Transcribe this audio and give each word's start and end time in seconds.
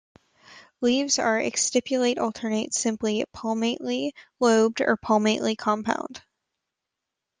Leaves 0.81 1.19
are 1.19 1.39
exstipulate 1.39 2.17
alternate 2.17 2.73
simple 2.73 3.23
palmately 3.35 4.13
lobed 4.39 4.81
or 4.81 4.97
palmately 4.97 5.55
compound. 5.55 6.23